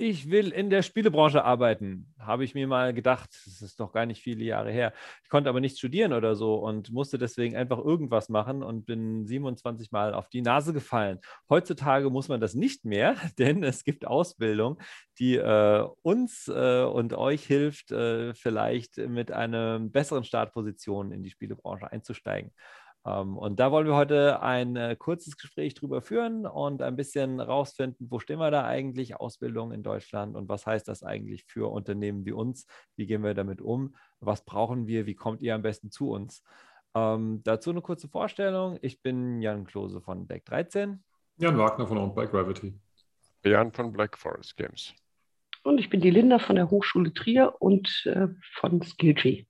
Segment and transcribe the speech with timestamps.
[0.00, 3.30] ich will in der Spielebranche arbeiten, habe ich mir mal gedacht.
[3.44, 4.92] Das ist doch gar nicht viele Jahre her.
[5.24, 9.26] Ich konnte aber nicht studieren oder so und musste deswegen einfach irgendwas machen und bin
[9.26, 11.18] 27 Mal auf die Nase gefallen.
[11.50, 14.78] Heutzutage muss man das nicht mehr, denn es gibt Ausbildung,
[15.18, 21.30] die äh, uns äh, und euch hilft, äh, vielleicht mit einer besseren Startposition in die
[21.30, 22.52] Spielebranche einzusteigen.
[23.08, 27.40] Ähm, und da wollen wir heute ein äh, kurzes Gespräch drüber führen und ein bisschen
[27.40, 31.70] rausfinden, wo stehen wir da eigentlich, Ausbildung in Deutschland und was heißt das eigentlich für
[31.70, 32.66] Unternehmen wie uns?
[32.96, 33.94] Wie gehen wir damit um?
[34.20, 35.06] Was brauchen wir?
[35.06, 36.42] Wie kommt ihr am besten zu uns?
[36.94, 38.78] Ähm, dazu eine kurze Vorstellung.
[38.82, 41.02] Ich bin Jan Klose von Black 13.
[41.38, 42.74] Jan Wagner von On Black Gravity.
[43.44, 44.92] Jan von Black Forest Games.
[45.62, 49.44] Und ich bin die Linda von der Hochschule Trier und äh, von Skilltree.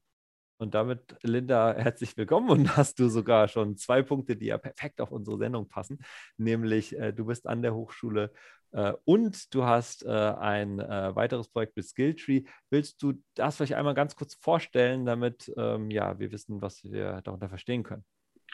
[0.60, 5.00] Und damit, Linda, herzlich willkommen und hast du sogar schon zwei Punkte, die ja perfekt
[5.00, 6.00] auf unsere Sendung passen.
[6.36, 8.32] Nämlich, äh, du bist an der Hochschule
[8.72, 12.42] äh, und du hast äh, ein äh, weiteres Projekt mit Skilltree.
[12.70, 17.20] Willst du das vielleicht einmal ganz kurz vorstellen, damit ähm, ja, wir wissen, was wir
[17.22, 18.04] darunter verstehen können?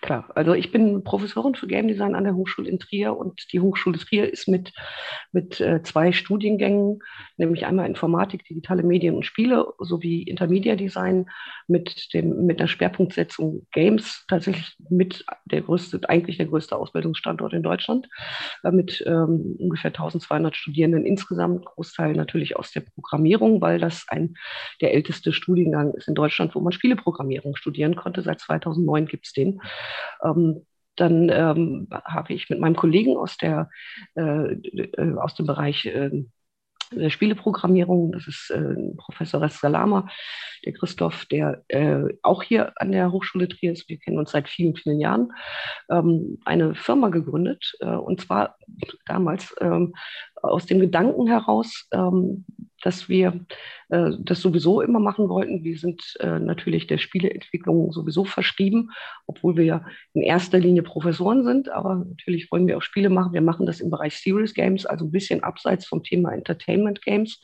[0.02, 3.60] Klar, also ich bin Professorin für Game Design an der Hochschule in Trier und die
[3.60, 4.72] Hochschule Trier ist mit,
[5.32, 6.98] mit äh, zwei Studiengängen,
[7.38, 11.30] nämlich einmal Informatik, digitale Medien und Spiele sowie Intermedia Design
[11.68, 17.62] mit, dem, mit einer Schwerpunktsetzung Games tatsächlich mit der größte, eigentlich der größte Ausbildungsstandort in
[17.62, 18.06] Deutschland,
[18.62, 24.34] äh, mit ähm, ungefähr 1200 Studierenden insgesamt, Großteil natürlich aus der Programmierung, weil das ein
[24.82, 28.20] der älteste Studiengang ist in Deutschland, wo man Spieleprogrammierung studieren konnte.
[28.20, 29.60] Seit 2009 gibt es den.
[30.22, 33.68] Ähm, dann ähm, habe ich mit meinem Kollegen aus, der,
[34.14, 36.10] äh, äh aus dem Bereich äh,
[37.08, 40.08] Spieleprogrammierung, das ist äh, Professor Ressalama,
[40.64, 44.48] der Christoph, der äh, auch hier an der Hochschule Trier ist, wir kennen uns seit
[44.48, 45.32] vielen, vielen Jahren,
[45.90, 47.72] ähm, eine Firma gegründet.
[47.80, 48.56] Äh, und zwar
[49.06, 49.94] damals ähm,
[50.50, 52.44] aus dem Gedanken heraus, ähm,
[52.82, 53.46] dass wir
[53.88, 55.64] äh, das sowieso immer machen wollten.
[55.64, 58.90] Wir sind äh, natürlich der Spieleentwicklung sowieso verschrieben,
[59.26, 61.70] obwohl wir ja in erster Linie Professoren sind.
[61.70, 63.32] Aber natürlich wollen wir auch Spiele machen.
[63.32, 67.40] Wir machen das im Bereich Serious Games, also ein bisschen abseits vom Thema Entertainment Games.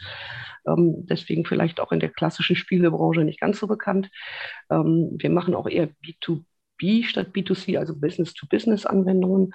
[0.66, 4.10] Ähm, deswegen vielleicht auch in der klassischen Spielebranche nicht ganz so bekannt.
[4.70, 9.52] Ähm, wir machen auch eher B2B statt B2C, also Business-to-Business-Anwendungen.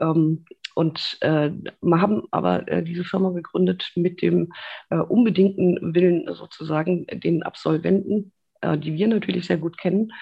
[0.00, 0.44] Ähm,
[0.76, 1.50] und äh,
[1.80, 4.52] wir haben aber äh, diese Firma gegründet mit dem
[4.90, 10.12] äh, unbedingten Willen, sozusagen den Absolventen, äh, die wir natürlich sehr gut kennen,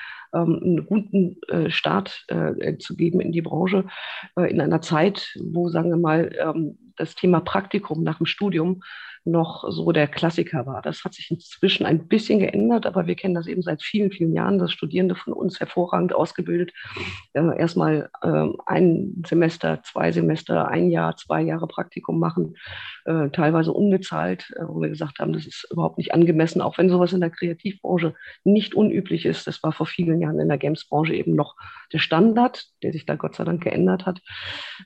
[0.42, 3.84] einen guten äh, Start äh, zu geben in die Branche
[4.36, 8.82] in einer Zeit, wo, sagen wir mal, ähm, das Thema Praktikum nach dem Studium
[9.24, 10.82] noch so der Klassiker war.
[10.82, 14.34] Das hat sich inzwischen ein bisschen geändert, aber wir kennen das eben seit vielen, vielen
[14.34, 16.72] Jahren, dass Studierende von uns hervorragend ausgebildet
[17.32, 22.56] äh, erstmal äh, ein Semester, zwei Semester, ein Jahr, zwei Jahre Praktikum machen,
[23.06, 26.90] äh, teilweise unbezahlt, äh, wo wir gesagt haben, das ist überhaupt nicht angemessen, auch wenn
[26.90, 29.46] sowas in der Kreativbranche nicht unüblich ist.
[29.46, 31.56] Das war vor vielen Jahren in der Games-Branche eben noch
[31.92, 34.20] der Standard, der sich da Gott sei Dank geändert hat.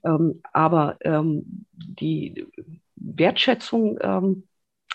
[0.05, 2.47] Ähm, aber ähm, die
[2.97, 4.49] Wertschätzung, ähm,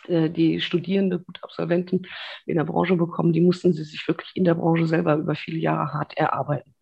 [0.07, 2.07] äh, die Studierende, gute Absolventen
[2.45, 5.57] in der Branche bekommen, die mussten sie sich wirklich in der Branche selber über viele
[5.57, 6.75] Jahre hart erarbeiten.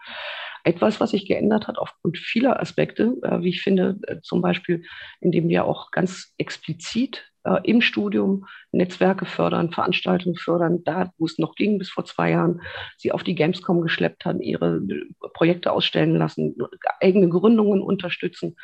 [0.64, 4.84] Etwas, was sich geändert hat aufgrund vieler Aspekte, äh, wie ich finde, äh, zum Beispiel,
[5.20, 11.38] indem wir auch ganz explizit äh, im Studium Netzwerke fördern, Veranstaltungen fördern, da, wo es
[11.38, 12.62] noch ging bis vor zwei Jahren,
[12.98, 16.56] sie auf die Gamescom geschleppt haben, ihre äh, Projekte ausstellen lassen,
[17.00, 18.56] eigene Gründungen unterstützen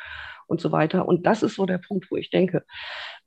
[0.46, 1.06] und so weiter.
[1.06, 2.64] Und das ist so der Punkt, wo ich denke,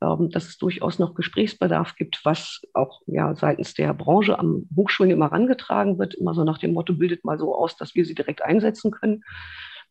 [0.02, 5.12] ähm, dass es durchaus noch Gesprächsbedarf gibt, was auch ja seitens der Branche am Hochschulen
[5.12, 8.14] immer herangetragen wird, immer so nach dem Motto, bildet mal so aus, dass wir sie
[8.14, 9.22] direkt einsetzen können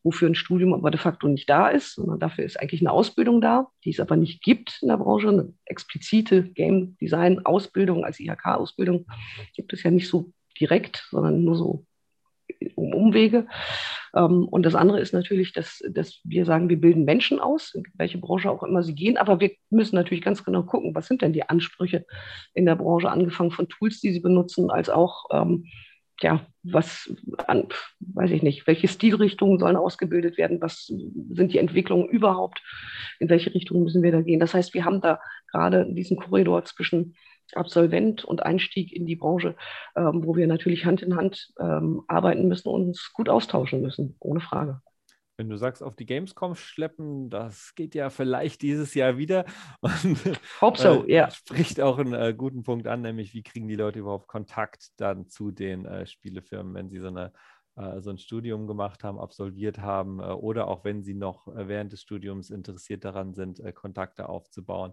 [0.02, 3.40] wofür ein Studium aber de facto nicht da ist, sondern dafür ist eigentlich eine Ausbildung
[3.40, 5.28] da, die es aber nicht gibt in der Branche.
[5.28, 9.06] Eine explizite Game Design Ausbildung als IHK-Ausbildung
[9.54, 11.86] gibt es ja nicht so direkt, sondern nur so
[12.74, 13.46] um Umwege.
[14.14, 17.84] Ähm, und das andere ist natürlich, dass, dass wir sagen, wir bilden Menschen aus, in
[17.94, 21.22] welche Branche auch immer sie gehen, aber wir müssen natürlich ganz genau gucken, was sind
[21.22, 22.04] denn die Ansprüche
[22.54, 25.64] in der Branche, angefangen von Tools, die sie benutzen, als auch ähm,
[26.22, 27.12] ja, was
[27.46, 27.68] an,
[28.00, 32.62] weiß ich nicht, welche Stilrichtungen sollen ausgebildet werden, was sind die Entwicklungen überhaupt,
[33.18, 34.40] in welche Richtung müssen wir da gehen.
[34.40, 35.20] Das heißt, wir haben da
[35.50, 37.14] gerade diesen Korridor zwischen
[37.54, 39.56] Absolvent und Einstieg in die Branche,
[39.96, 44.16] ähm, wo wir natürlich Hand in Hand ähm, arbeiten müssen und uns gut austauschen müssen,
[44.20, 44.80] ohne Frage.
[45.36, 49.44] Wenn du sagst, auf die Gamescom schleppen, das geht ja vielleicht dieses Jahr wieder.
[49.80, 50.18] Und,
[50.60, 51.30] Hope so, äh, ja.
[51.30, 55.28] Spricht auch einen äh, guten Punkt an, nämlich wie kriegen die Leute überhaupt Kontakt dann
[55.28, 57.32] zu den äh, Spielefirmen, wenn sie so, eine,
[57.76, 61.66] äh, so ein Studium gemacht haben, absolviert haben äh, oder auch wenn sie noch äh,
[61.66, 64.92] während des Studiums interessiert daran sind, Kontakte aufzubauen.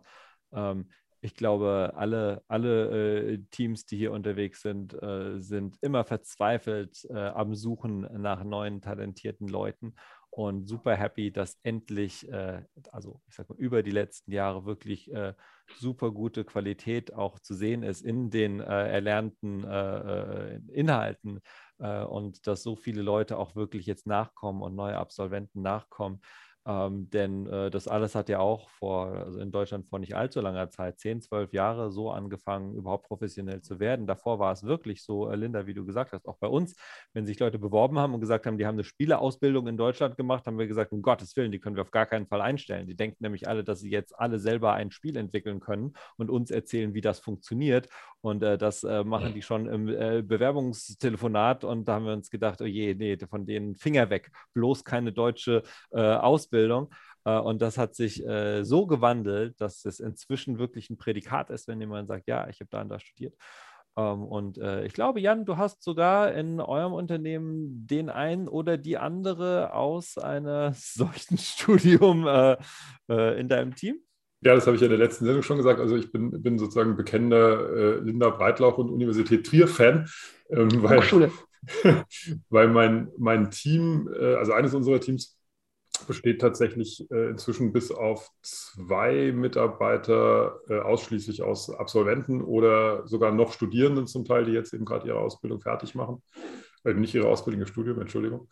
[0.54, 0.88] Ähm,
[1.22, 7.18] ich glaube, alle, alle äh, Teams, die hier unterwegs sind, äh, sind immer verzweifelt äh,
[7.18, 9.96] am Suchen nach neuen, talentierten Leuten
[10.32, 15.12] und super happy, dass endlich, äh, also ich sag mal, über die letzten Jahre wirklich
[15.12, 15.34] äh,
[15.78, 19.64] super gute Qualität auch zu sehen ist in den äh, erlernten
[20.72, 21.42] Inhalten
[21.78, 26.20] und dass so viele Leute auch wirklich jetzt nachkommen und neue Absolventen nachkommen.
[26.70, 30.40] Ähm, denn äh, das alles hat ja auch vor, also in Deutschland vor nicht allzu
[30.40, 34.06] langer Zeit, 10, 12 Jahre so angefangen, überhaupt professionell zu werden.
[34.06, 36.76] Davor war es wirklich so, äh, Linda, wie du gesagt hast, auch bei uns,
[37.14, 40.46] wenn sich Leute beworben haben und gesagt haben, die haben eine Spieleausbildung in Deutschland gemacht,
[40.46, 42.86] haben wir gesagt, um Gottes Willen, die können wir auf gar keinen Fall einstellen.
[42.86, 46.52] Die denken nämlich alle, dass sie jetzt alle selber ein Spiel entwickeln können und uns
[46.52, 47.90] erzählen, wie das funktioniert.
[48.22, 51.64] Und äh, das äh, machen die schon im äh, Bewerbungstelefonat.
[51.64, 55.14] Und da haben wir uns gedacht, oh je, nee, von denen Finger weg, bloß keine
[55.14, 56.00] deutsche äh,
[56.60, 56.90] Ausbildung.
[57.26, 61.68] Äh, und das hat sich äh, so gewandelt, dass es inzwischen wirklich ein Prädikat ist,
[61.68, 63.36] wenn jemand sagt, ja, ich habe da und da studiert.
[63.98, 68.98] Ähm, und ich glaube, Jan, du hast sogar in eurem Unternehmen den einen oder die
[68.98, 72.28] andere aus einem solchen Studium
[73.08, 74.00] in deinem Team.
[74.42, 75.82] Ja, das habe ich ja in der letzten Sendung schon gesagt.
[75.82, 80.08] Also ich bin, bin sozusagen bekennender äh, Linda Breitlauch und Universität Trier-Fan.
[80.50, 81.32] Ähm, weil,
[82.50, 85.39] weil mein, mein Team, äh, also eines unserer Teams,
[86.08, 93.54] besteht tatsächlich äh, inzwischen bis auf zwei Mitarbeiter äh, ausschließlich aus Absolventen oder sogar noch
[93.54, 96.22] Studierenden zum Teil, die jetzt eben gerade ihre Ausbildung fertig machen.
[96.84, 98.50] Äh, nicht ihre Ausbildung, ihr Studium, Entschuldigung.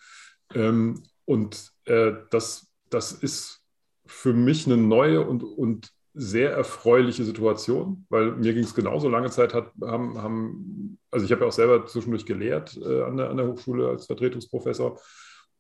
[0.54, 3.62] Ähm, und äh, das, das ist
[4.06, 9.30] für mich eine neue und, und sehr erfreuliche Situation, weil mir ging es genauso lange
[9.30, 13.30] Zeit, hat, haben, haben, also ich habe ja auch selber zwischendurch gelehrt äh, an, der,
[13.30, 15.00] an der Hochschule als Vertretungsprofessor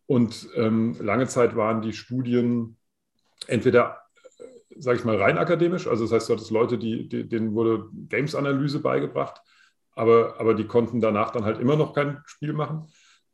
[0.07, 2.77] und ähm, lange Zeit waren die Studien
[3.45, 4.01] entweder,
[4.39, 7.54] äh, sage ich mal, rein akademisch, also das heißt, du hattest Leute, die, die, denen
[7.54, 9.42] wurde Games-Analyse beigebracht,
[9.92, 12.88] aber, aber die konnten danach dann halt immer noch kein Spiel machen.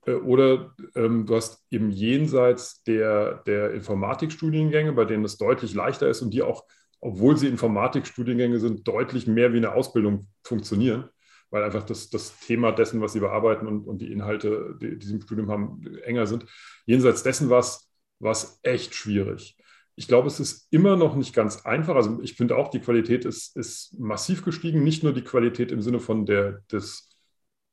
[0.06, 6.10] Äh, oder ähm, du hast eben jenseits der, der Informatikstudiengänge, bei denen es deutlich leichter
[6.10, 6.66] ist und die auch,
[7.00, 11.10] obwohl sie Informatikstudiengänge sind, deutlich mehr wie eine Ausbildung funktionieren,
[11.54, 15.06] weil einfach das, das Thema dessen, was sie bearbeiten und, und die Inhalte, die, die
[15.06, 16.48] sie im Studium haben, enger sind.
[16.88, 19.56] Jenseits dessen war es echt schwierig.
[19.96, 21.96] Ich glaube, es ist immer noch nicht ganz einfach.
[21.96, 24.84] Also ich finde auch, die Qualität ist, ist massiv gestiegen.
[24.84, 27.12] Nicht nur die Qualität im Sinne von der, des,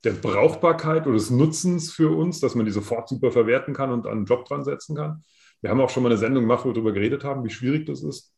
[0.04, 4.06] der Brauchbarkeit oder des Nutzens für uns, dass man die sofort super verwerten kann und
[4.06, 5.24] einen Job dran setzen kann.
[5.62, 7.86] Wir haben auch schon mal eine Sendung gemacht, wo wir darüber geredet haben, wie schwierig
[7.86, 8.34] das ist,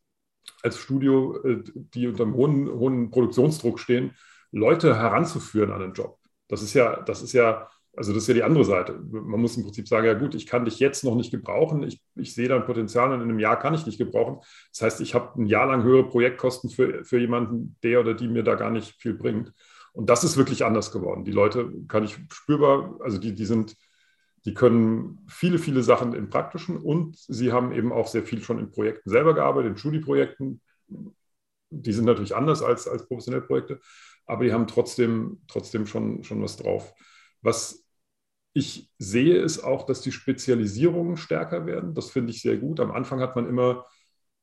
[0.62, 4.12] als Studio, äh, die unter einem hohen, hohen Produktionsdruck stehen,
[4.52, 6.19] Leute heranzuführen an einen Job.
[6.49, 8.99] Das ist ja, das ist ja, also das ist ja die andere Seite.
[9.10, 12.00] Man muss im Prinzip sagen, ja gut, ich kann dich jetzt noch nicht gebrauchen, ich,
[12.14, 14.38] ich sehe dein Potenzial und in einem Jahr kann ich dich gebrauchen.
[14.70, 18.28] Das heißt, ich habe ein Jahr lang höhere Projektkosten für, für jemanden, der oder die
[18.28, 19.52] mir da gar nicht viel bringt.
[19.93, 21.25] Und das ist wirklich anders geworden.
[21.25, 23.76] Die Leute kann ich spürbar, also die, die sind,
[24.44, 28.58] die können viele, viele Sachen im Praktischen und sie haben eben auch sehr viel schon
[28.58, 30.62] in Projekten selber gearbeitet, in Schuli-Projekten.
[31.70, 33.81] Die sind natürlich anders als, als professionelle Projekte,
[34.26, 36.92] aber die haben trotzdem, trotzdem schon, schon was drauf.
[37.42, 37.84] Was
[38.54, 41.94] ich sehe, ist auch, dass die Spezialisierungen stärker werden.
[41.94, 42.80] Das finde ich sehr gut.
[42.80, 43.86] Am Anfang hat man immer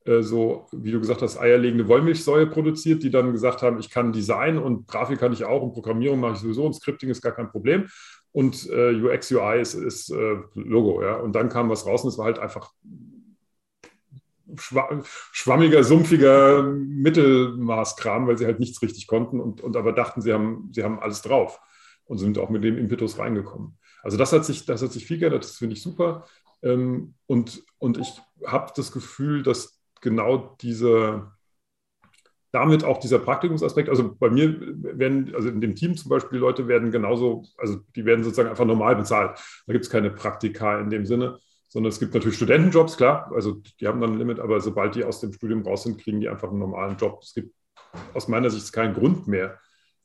[0.04, 4.12] äh, so, wie du gesagt hast, eierlegende Wollmilchsäue produziert, die dann gesagt haben, ich kann
[4.12, 7.32] Design und Grafik kann ich auch und Programmierung mache ich sowieso und Scripting ist gar
[7.32, 7.86] kein Problem.
[8.32, 11.16] Und äh, UX, UI ist, ist äh, Logo, ja.
[11.16, 12.72] Und dann kam was raus und es war halt einfach
[14.56, 20.70] schwammiger, sumpfiger Mittelmaßkram, weil sie halt nichts richtig konnten und, und aber dachten, sie haben,
[20.72, 21.60] sie haben alles drauf
[22.04, 23.78] und sind auch mit dem Impetus reingekommen.
[24.02, 26.26] Also das hat sich, das hat sich viel geändert, das finde ich super.
[26.62, 31.32] Ähm, und, und ich habe das Gefühl, dass genau diese,
[32.52, 36.66] damit auch dieser Praktikumsaspekt, also bei mir werden, also in dem Team zum Beispiel, Leute
[36.68, 39.38] werden genauso, also die werden sozusagen einfach normal bezahlt.
[39.66, 41.38] Da gibt es keine Praktika in dem Sinne,
[41.70, 45.04] sondern es gibt natürlich Studentenjobs, klar, also die haben dann ein Limit, aber sobald die
[45.04, 47.20] aus dem Studium raus sind, kriegen die einfach einen normalen Job.
[47.22, 47.54] Es gibt
[48.12, 49.58] aus meiner Sicht keinen Grund mehr,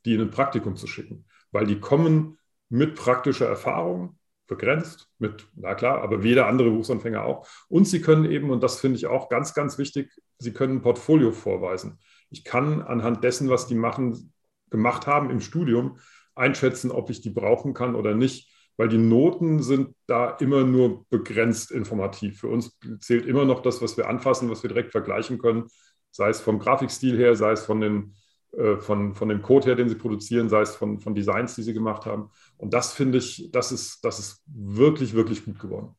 [0.04, 5.74] die in ein Praktikum zu schicken, weil die kommen mit praktischer Erfahrung, begrenzt mit, na
[5.74, 7.48] klar, aber wie jeder andere Berufsanfänger auch.
[7.68, 10.82] Und sie können eben, und das finde ich auch ganz, ganz wichtig, sie können ein
[10.82, 11.98] Portfolio vorweisen.
[12.30, 14.32] Ich kann anhand dessen, was die machen,
[14.70, 15.98] gemacht haben im Studium,
[16.36, 21.04] einschätzen, ob ich die brauchen kann oder nicht, weil die Noten sind da immer nur
[21.08, 22.40] begrenzt informativ.
[22.40, 25.64] Für uns zählt immer noch das, was wir anfassen, was wir direkt vergleichen können,
[26.10, 28.14] sei es vom Grafikstil her, sei es von den
[28.56, 31.62] äh, von, von dem Code her, den sie produzieren, sei es von, von Designs, die
[31.62, 32.30] sie gemacht haben.
[32.56, 35.94] Und das finde ich, das ist, das ist wirklich, wirklich gut geworden.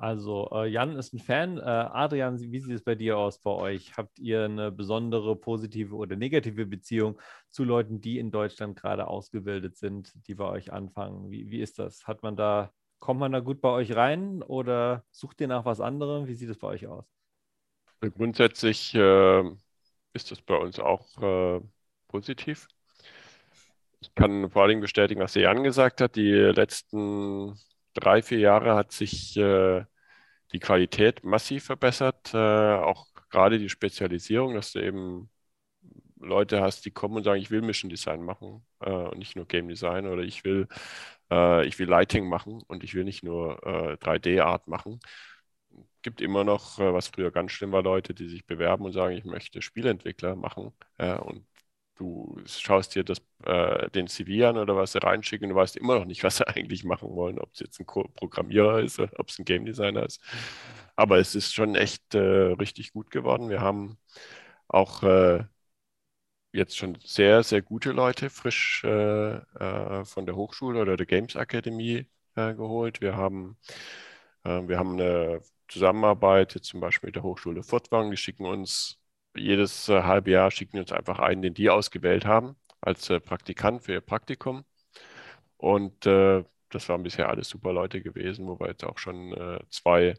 [0.00, 1.58] Also äh, Jan ist ein Fan.
[1.58, 3.98] Äh, Adrian, wie sieht es bei dir aus bei euch?
[3.98, 9.76] Habt ihr eine besondere positive oder negative Beziehung zu Leuten, die in Deutschland gerade ausgebildet
[9.76, 11.30] sind, die bei euch anfangen?
[11.30, 12.06] Wie, wie ist das?
[12.06, 15.82] Hat man da, kommt man da gut bei euch rein oder sucht ihr nach was
[15.82, 16.26] anderem?
[16.26, 17.04] Wie sieht es bei euch aus?
[18.00, 19.42] Grundsätzlich äh,
[20.14, 21.60] ist das bei uns auch äh,
[22.08, 22.68] positiv.
[24.00, 26.16] Ich kann vor allen Dingen bestätigen, was Jan gesagt hat.
[26.16, 27.54] Die letzten
[27.94, 29.84] drei, vier Jahre hat sich äh,
[30.52, 35.30] die Qualität massiv verbessert, äh, auch gerade die Spezialisierung, dass du eben
[36.18, 39.46] Leute hast, die kommen und sagen, ich will Mission Design machen äh, und nicht nur
[39.46, 40.68] Game Design oder ich will,
[41.30, 45.00] äh, ich will Lighting machen und ich will nicht nur 3D-Art äh, machen.
[46.02, 49.16] Gibt immer noch, äh, was früher ganz schlimm war, Leute, die sich bewerben und sagen,
[49.16, 51.46] ich möchte Spieleentwickler machen und
[51.96, 55.76] du schaust dir das, äh, den CV an oder was sie reinschicken und du weißt
[55.76, 59.12] immer noch nicht, was sie eigentlich machen wollen, ob es jetzt ein Programmierer ist oder
[59.18, 60.20] ob es ein Game Designer ist.
[60.96, 63.48] Aber es ist schon echt äh, richtig gut geworden.
[63.50, 63.98] Wir haben
[64.68, 65.44] auch äh,
[66.52, 71.36] jetzt schon sehr, sehr gute Leute frisch äh, äh, von der Hochschule oder der Games
[71.36, 73.00] Akademie äh, geholt.
[73.00, 73.56] Wir haben,
[74.44, 78.10] wir haben eine Zusammenarbeit jetzt zum Beispiel mit der Hochschule Furtwang.
[78.10, 78.99] Die schicken uns
[79.36, 83.82] jedes äh, halbe Jahr schicken uns einfach einen, den die ausgewählt haben, als äh, Praktikant
[83.84, 84.64] für ihr Praktikum.
[85.58, 89.60] Und äh, das waren bisher alles super Leute gewesen, wo wir jetzt auch schon äh,
[89.70, 90.16] zwei,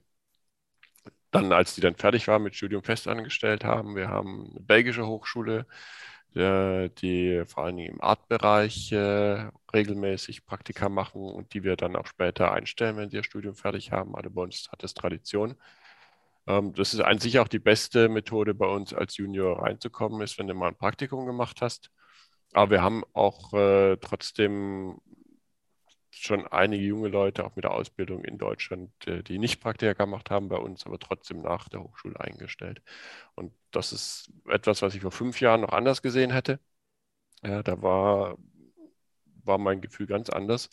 [1.31, 3.95] dann als die dann fertig waren mit Studium festangestellt haben.
[3.95, 5.65] Wir haben eine belgische Hochschule,
[6.35, 11.95] äh, die vor allen Dingen im Artbereich äh, regelmäßig Praktika machen und die wir dann
[11.95, 14.15] auch später einstellen, wenn sie ihr Studium fertig haben.
[14.15, 15.55] Also bei uns hat das Tradition.
[16.47, 20.37] Ähm, das ist an sich auch die beste Methode bei uns als Junior reinzukommen, ist,
[20.39, 21.91] wenn du mal ein Praktikum gemacht hast.
[22.53, 24.99] Aber wir haben auch äh, trotzdem
[26.11, 30.29] schon einige junge Leute, auch mit der Ausbildung in Deutschland, äh, die nicht Praktika gemacht
[30.29, 32.81] haben bei uns, aber trotzdem nach der Hochschule eingestellt.
[33.35, 36.59] Und das ist etwas, was ich vor fünf Jahren noch anders gesehen hätte.
[37.43, 38.37] Ja, da war,
[39.43, 40.69] war mein Gefühl ganz anders.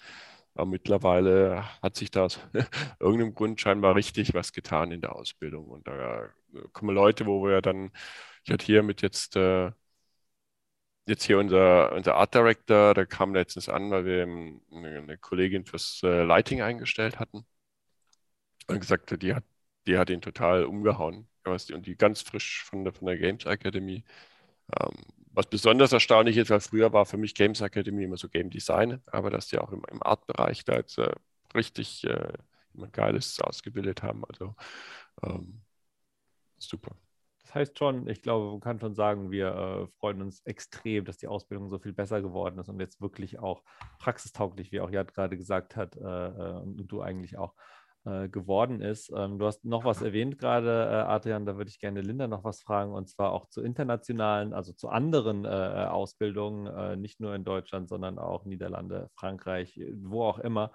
[0.59, 2.41] Aber mittlerweile hat sich da aus
[3.00, 5.69] irgendeinem Grund scheinbar richtig was getan in der Ausbildung.
[5.69, 6.31] Und da äh,
[6.73, 7.93] kommen Leute, wo wir dann,
[8.45, 9.71] ich hatte hier mit jetzt, äh,
[11.07, 16.00] jetzt hier unser, unser Art Director, der kam letztens an, weil wir eine, Kollegin fürs
[16.05, 17.47] äh, Lighting eingestellt hatten.
[18.67, 19.45] Und gesagt, die hat,
[19.87, 21.29] die hat ihn total umgehauen.
[21.45, 24.05] Und die ganz frisch von der, von der Games Academy.
[24.81, 24.95] Ähm,
[25.38, 29.00] was besonders erstaunlich ist, weil früher war für mich Games Academy immer so Game Design,
[29.07, 31.12] aber dass die auch im, im Art-Bereich da jetzt äh,
[31.54, 32.33] richtig äh,
[32.75, 34.25] jemand Geiles ausgebildet haben.
[34.25, 34.57] Also
[35.23, 35.61] ähm,
[36.59, 36.90] super.
[37.42, 41.18] Das heißt schon, ich glaube, man kann schon sagen, wir äh, freuen uns extrem, dass
[41.18, 43.62] die Ausbildung so viel besser geworden ist und jetzt wirklich auch
[44.00, 47.54] praxistauglich, wie auch Jad gerade gesagt hat, äh, äh, und du eigentlich auch
[48.09, 49.12] äh, geworden ist.
[49.15, 52.43] Ähm, du hast noch was erwähnt gerade, äh, Adrian, da würde ich gerne Linda noch
[52.43, 57.21] was fragen, und zwar auch zu internationalen, also zu anderen äh, äh Ausbildungen, äh, nicht
[57.21, 60.73] nur in Deutschland, sondern auch Niederlande, Frankreich, wo auch immer.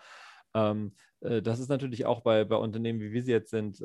[0.53, 3.81] Ähm, das ist natürlich auch bei, bei Unternehmen, wie wir sie jetzt sind,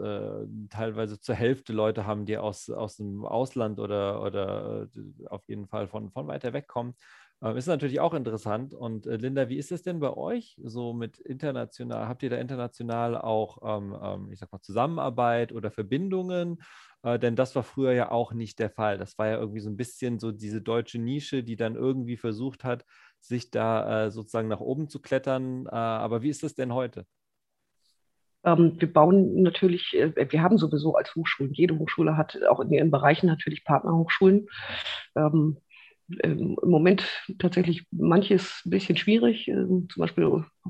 [0.70, 4.88] teilweise zur Hälfte Leute haben, die aus, aus dem Ausland oder, oder
[5.26, 6.96] auf jeden Fall von, von weiter weg kommen.
[7.40, 8.74] Ähm, ist natürlich auch interessant.
[8.74, 12.08] Und äh, Linda, wie ist es denn bei euch so mit international?
[12.08, 16.60] Habt ihr da international auch, ähm, ähm, ich sag mal, Zusammenarbeit oder Verbindungen?
[17.02, 18.98] Äh, denn das war früher ja auch nicht der Fall.
[18.98, 22.64] Das war ja irgendwie so ein bisschen so diese deutsche Nische, die dann irgendwie versucht
[22.64, 22.84] hat,
[23.20, 25.66] sich da äh, sozusagen nach oben zu klettern.
[25.68, 27.06] Aber wie ist es denn heute?
[28.44, 33.26] Wir bauen natürlich, wir haben sowieso als Hochschulen, jede Hochschule hat auch in ihren Bereichen
[33.26, 34.46] natürlich Partnerhochschulen.
[36.22, 37.04] Ähm, im Moment
[37.38, 39.48] tatsächlich manches ein bisschen schwierig.
[39.48, 40.24] Ähm, zum Beispiel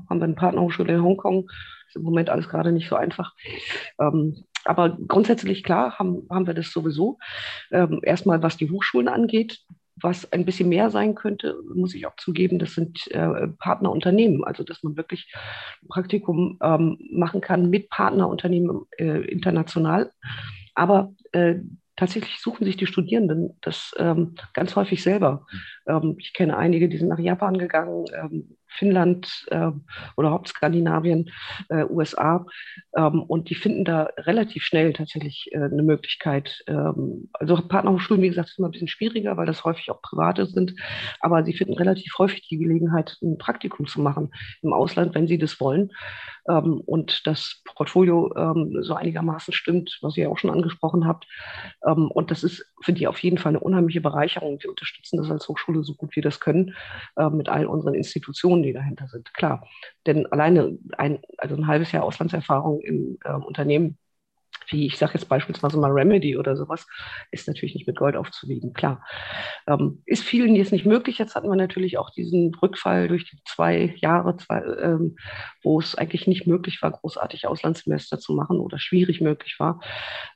[0.09, 1.49] haben wir eine Partnerhochschule in Hongkong.
[1.87, 3.33] Ist im Moment alles gerade nicht so einfach.
[3.99, 7.17] Ähm, aber grundsätzlich klar haben, haben wir das sowieso.
[7.71, 9.59] erstmal, was die Hochschulen angeht,
[9.95, 14.43] was ein bisschen mehr sein könnte, muss ich auch zugeben, das sind äh, Partnerunternehmen.
[14.43, 15.33] Also, dass man wirklich
[15.81, 20.11] ein Praktikum machen kann mit Partnerunternehmen äh, international.
[20.75, 21.55] Aber äh,
[21.99, 25.45] tatsächlich suchen sich die Studierenden das ähm, ganz häufig selber.
[25.85, 29.71] Ähm, ich kenne einige, die sind nach Japan gegangen, ähm, Finnland äh,
[30.15, 31.31] oder Hauptskandinavien,
[31.69, 32.45] äh, USA.
[32.95, 36.63] Ähm, und die finden da relativ schnell tatsächlich äh, eine Möglichkeit.
[36.67, 40.45] Ähm, also Partnerhochschulen, wie gesagt, ist immer ein bisschen schwieriger, weil das häufig auch private
[40.45, 40.75] sind.
[41.19, 45.37] Aber sie finden relativ häufig die Gelegenheit, ein Praktikum zu machen im Ausland, wenn sie
[45.37, 45.91] das wollen.
[46.47, 51.25] Ähm, und das Portfolio ähm, so einigermaßen stimmt, was ihr auch schon angesprochen habt.
[51.85, 54.59] Ähm, und das ist für die auf jeden Fall eine unheimliche Bereicherung.
[54.61, 56.75] Wir unterstützen das als Hochschule so gut wir das können
[57.17, 59.67] äh, mit all unseren Institutionen Motivationen, die dahinter sind, klar.
[60.05, 63.97] Denn alleine ein, also ein halbes Jahr Auslandserfahrung im äh, Unternehmen
[64.71, 66.85] wie ich sage jetzt beispielsweise mal Remedy oder sowas,
[67.31, 69.03] ist natürlich nicht mit Gold aufzuwiegen, klar.
[69.65, 71.17] Ähm, ist vielen jetzt nicht möglich.
[71.17, 75.15] Jetzt hatten wir natürlich auch diesen Rückfall durch die zwei Jahre, zwei, ähm,
[75.63, 79.81] wo es eigentlich nicht möglich war, großartig Auslandssemester zu machen oder schwierig möglich war.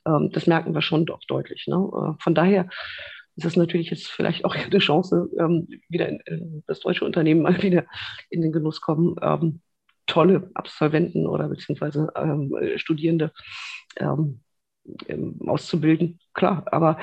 [0.04, 1.68] Ähm, das merken wir schon doch deutlich.
[1.68, 1.76] Ne?
[1.76, 2.68] Äh, von daher
[3.36, 7.42] ist es natürlich jetzt vielleicht auch eine Chance, ähm, wieder in, in, das deutsche Unternehmen
[7.42, 7.84] mal wieder
[8.30, 9.60] in den Genuss kommen, ähm,
[10.06, 13.32] tolle Absolventen oder beziehungsweise ähm, Studierende
[13.96, 14.40] ähm,
[15.08, 16.20] ähm, auszubilden.
[16.34, 16.98] Klar, aber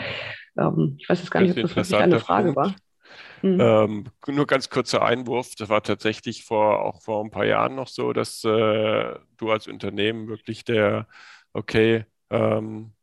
[0.57, 2.57] ähm, ich weiß jetzt gar nicht, ob das wirklich eine Frage Punkt.
[2.57, 2.75] war.
[3.41, 3.59] Mhm.
[3.59, 5.55] Ähm, nur ganz kurzer Einwurf.
[5.55, 9.67] Das war tatsächlich vor auch vor ein paar Jahren noch so, dass äh, du als
[9.67, 11.07] Unternehmen wirklich der,
[11.53, 12.93] okay, ähm,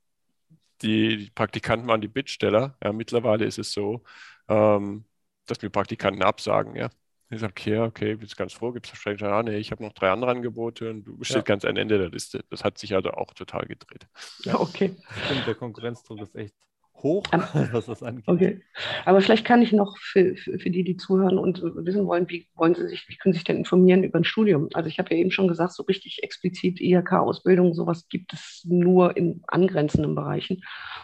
[0.83, 2.77] die Praktikanten waren die Bittsteller.
[2.83, 4.05] Ja, mittlerweile ist es so,
[4.49, 5.05] ähm,
[5.47, 6.77] dass wir Praktikanten absagen.
[6.77, 6.91] Ja,
[7.31, 9.93] ich sage, okay, okay, bist ganz froh, gibt es wahrscheinlich, ah, nee, ich habe noch
[9.93, 11.43] drei andere Angebote und du bist ja.
[11.43, 12.45] ganz am Ende der Liste.
[12.49, 14.07] Das hat sich also auch total gedreht.
[14.45, 14.97] Ja, okay.
[15.27, 16.55] Stimmt, der Konkurrenzdruck ist echt
[17.03, 17.23] hoch,
[17.73, 18.25] was das angeht.
[18.27, 18.61] Okay.
[19.05, 22.47] Aber vielleicht kann ich noch für, für, für, die, die zuhören und wissen wollen, wie
[22.55, 24.69] wollen sie sich, wie können sie sich denn informieren über ein Studium?
[24.75, 29.17] Also ich habe ja eben schon gesagt, so richtig explizit IHK-Ausbildung, sowas gibt es nur
[29.17, 30.63] in angrenzenden Bereichen.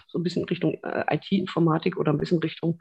[0.08, 2.80] So ein bisschen Richtung äh, IT-Informatik oder ein bisschen Richtung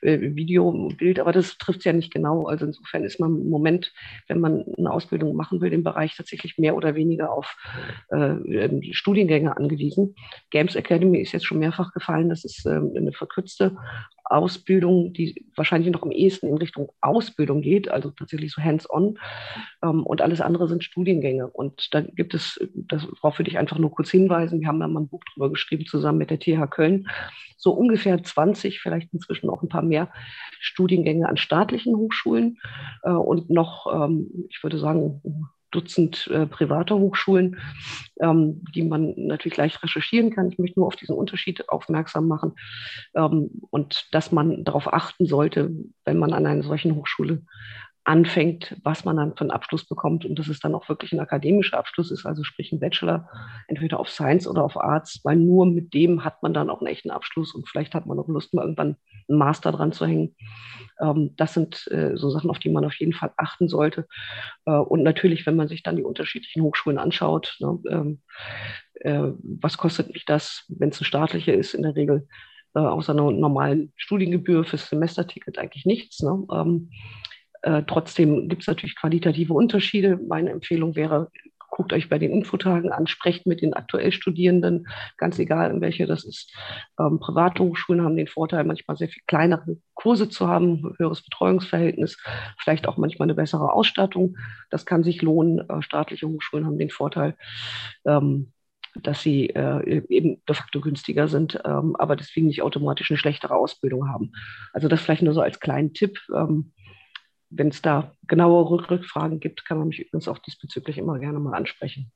[0.00, 2.46] äh, Video und Bild, aber das trifft es ja nicht genau.
[2.46, 3.92] Also insofern ist man im Moment,
[4.28, 7.56] wenn man eine Ausbildung machen will, im Bereich tatsächlich mehr oder weniger auf
[8.08, 10.14] äh, Studiengänge angewiesen.
[10.50, 13.76] Games Academy ist jetzt schon mehrfach gefallen, das ist ist ähm, eine verkürzte
[14.24, 19.18] Ausbildung, die wahrscheinlich noch am ehesten in Richtung Ausbildung geht, also tatsächlich so hands-on.
[19.82, 21.48] Ähm, und alles andere sind Studiengänge.
[21.48, 25.00] Und da gibt es, darauf würde ich einfach nur kurz hinweisen, wir haben da mal
[25.00, 27.08] ein Buch drüber geschrieben, zusammen mit der TH Köln,
[27.56, 30.10] so ungefähr 20, vielleicht inzwischen auch ein paar mehr
[30.60, 32.58] Studiengänge an staatlichen Hochschulen
[33.02, 35.20] äh, und noch, ähm, ich würde sagen,
[35.70, 37.58] Dutzend äh, private Hochschulen,
[38.20, 40.50] ähm, die man natürlich leicht recherchieren kann.
[40.50, 42.54] Ich möchte nur auf diesen Unterschied aufmerksam machen
[43.14, 45.70] ähm, und dass man darauf achten sollte,
[46.04, 47.42] wenn man an einer solchen Hochschule
[48.04, 51.20] anfängt, was man dann für einen Abschluss bekommt und dass es dann auch wirklich ein
[51.20, 53.28] akademischer Abschluss ist, also sprich ein Bachelor,
[53.68, 56.88] entweder auf Science oder auf Arts, weil nur mit dem hat man dann auch einen
[56.88, 58.96] echten Abschluss und vielleicht hat man auch Lust, mal irgendwann
[59.28, 60.34] einen Master dran zu hängen.
[61.00, 64.06] Ähm, das sind äh, so Sachen, auf die man auf jeden Fall achten sollte.
[64.64, 68.22] Äh, und natürlich, wenn man sich dann die unterschiedlichen Hochschulen anschaut, ne, ähm,
[68.94, 72.26] äh, was kostet mich das, wenn es eine staatliche ist, in der Regel
[72.72, 76.20] außer einer normalen Studiengebühr fürs Semesterticket eigentlich nichts.
[76.22, 76.46] Ne?
[76.52, 76.90] Ähm,
[77.62, 80.18] äh, trotzdem gibt es natürlich qualitative Unterschiede.
[80.28, 81.30] Meine Empfehlung wäre,
[81.70, 86.06] guckt euch bei den Infotagen an, sprecht mit den aktuell Studierenden, ganz egal in welche
[86.06, 86.54] das ist.
[86.98, 92.18] Ähm, private Hochschulen haben den Vorteil, manchmal sehr viel kleinere Kurse zu haben, höheres Betreuungsverhältnis,
[92.58, 94.36] vielleicht auch manchmal eine bessere Ausstattung.
[94.70, 95.60] Das kann sich lohnen.
[95.68, 97.36] Äh, staatliche Hochschulen haben den Vorteil,
[98.04, 98.52] ähm,
[99.02, 103.54] dass sie äh, eben de facto günstiger sind, ähm, aber deswegen nicht automatisch eine schlechtere
[103.54, 104.32] Ausbildung haben.
[104.72, 106.18] Also das vielleicht nur so als kleinen Tipp.
[106.34, 106.72] Ähm,
[107.50, 111.54] wenn es da genauere Rückfragen gibt, kann man mich übrigens auch diesbezüglich immer gerne mal
[111.54, 112.12] ansprechen.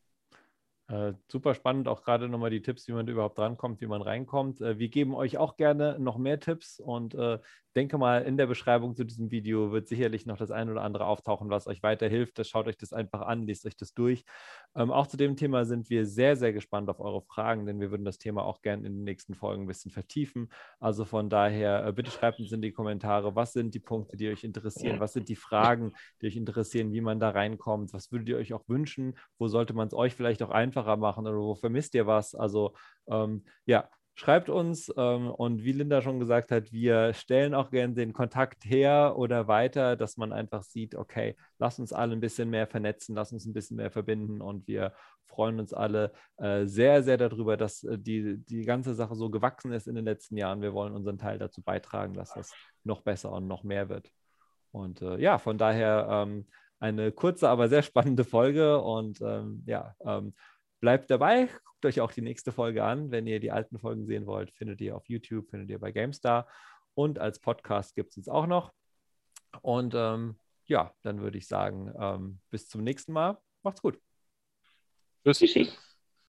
[0.88, 4.60] Äh, super spannend, auch gerade nochmal die Tipps, wie man überhaupt drankommt, wie man reinkommt.
[4.60, 7.38] Äh, wir geben euch auch gerne noch mehr Tipps und äh,
[7.74, 11.06] denke mal, in der Beschreibung zu diesem Video wird sicherlich noch das ein oder andere
[11.06, 12.38] auftauchen, was euch weiterhilft.
[12.38, 14.24] Das schaut euch das einfach an, lest euch das durch.
[14.76, 17.90] Ähm, auch zu dem Thema sind wir sehr, sehr gespannt auf eure Fragen, denn wir
[17.90, 20.50] würden das Thema auch gerne in den nächsten Folgen ein bisschen vertiefen.
[20.78, 24.28] Also von daher, äh, bitte schreibt uns in die Kommentare, was sind die Punkte, die
[24.28, 28.28] euch interessieren, was sind die Fragen, die euch interessieren, wie man da reinkommt, was würdet
[28.28, 31.54] ihr euch auch wünschen, wo sollte man es euch vielleicht auch einfacher machen oder wo
[31.54, 32.34] vermisst ihr was?
[32.34, 32.74] Also
[33.08, 37.94] ähm, ja, Schreibt uns ähm, und wie Linda schon gesagt hat, wir stellen auch gerne
[37.94, 42.48] den Kontakt her oder weiter, dass man einfach sieht, okay, lass uns alle ein bisschen
[42.48, 44.92] mehr vernetzen, lass uns ein bisschen mehr verbinden und wir
[45.24, 49.72] freuen uns alle äh, sehr, sehr darüber, dass äh, die, die ganze Sache so gewachsen
[49.72, 50.62] ist in den letzten Jahren.
[50.62, 52.52] Wir wollen unseren Teil dazu beitragen, dass das
[52.84, 54.12] noch besser und noch mehr wird.
[54.70, 56.46] Und äh, ja, von daher ähm,
[56.78, 60.34] eine kurze, aber sehr spannende Folge und ähm, ja, ähm,
[60.84, 63.10] Bleibt dabei, guckt euch auch die nächste Folge an.
[63.10, 66.46] Wenn ihr die alten Folgen sehen wollt, findet ihr auf YouTube, findet ihr bei GameStar.
[66.92, 68.70] Und als Podcast gibt es uns auch noch.
[69.62, 73.38] Und ähm, ja, dann würde ich sagen, ähm, bis zum nächsten Mal.
[73.62, 73.98] Macht's gut.
[75.24, 75.38] Tschüss.
[75.38, 75.72] Tschüssi.